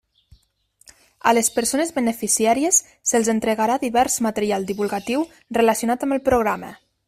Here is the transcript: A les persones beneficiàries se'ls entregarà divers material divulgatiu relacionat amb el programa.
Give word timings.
A 1.31 1.33
les 1.37 1.49
persones 1.57 1.91
beneficiàries 1.97 2.79
se'ls 3.11 3.31
entregarà 3.35 3.77
divers 3.85 4.17
material 4.29 4.67
divulgatiu 4.73 5.29
relacionat 5.61 6.09
amb 6.09 6.19
el 6.19 6.27
programa. 6.33 6.75